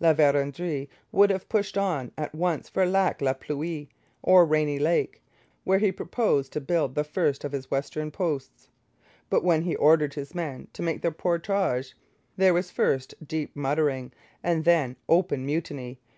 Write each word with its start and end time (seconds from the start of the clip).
La 0.00 0.12
Vérendrye 0.12 0.86
would 1.12 1.30
have 1.30 1.48
pushed 1.48 1.78
on 1.78 2.12
at 2.18 2.34
once 2.34 2.68
for 2.68 2.84
Lac 2.84 3.22
la 3.22 3.32
Pluie, 3.32 3.88
or 4.22 4.44
Rainy 4.44 4.78
Lake, 4.78 5.22
where 5.64 5.78
he 5.78 5.90
purposed 5.90 6.52
to 6.52 6.60
build 6.60 6.94
the 6.94 7.02
first 7.04 7.42
of 7.42 7.52
his 7.52 7.70
western 7.70 8.10
posts, 8.10 8.68
but 9.30 9.42
when 9.42 9.62
he 9.62 9.74
ordered 9.76 10.12
his 10.12 10.34
men 10.34 10.68
to 10.74 10.82
make 10.82 11.00
the 11.00 11.10
portage 11.10 11.96
there 12.36 12.52
was 12.52 12.70
first 12.70 13.14
deep 13.26 13.56
muttering, 13.56 14.12
and 14.42 14.66
then 14.66 14.94
open 15.08 15.46
mutiny. 15.46 15.98